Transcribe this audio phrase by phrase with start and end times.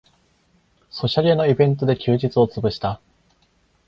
[0.89, 2.99] ソシャゲのイベントで休日をつぶした